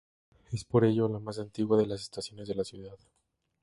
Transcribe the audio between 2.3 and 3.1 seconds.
de la ciudad.